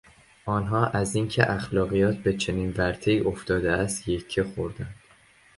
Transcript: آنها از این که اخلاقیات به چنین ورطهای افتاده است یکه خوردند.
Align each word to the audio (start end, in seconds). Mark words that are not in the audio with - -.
آنها 0.45 0.85
از 0.87 1.15
این 1.15 1.27
که 1.27 1.51
اخلاقیات 1.51 2.17
به 2.17 2.37
چنین 2.37 2.73
ورطهای 2.77 3.19
افتاده 3.19 3.71
است 3.71 4.07
یکه 4.07 4.43
خوردند. 4.43 4.95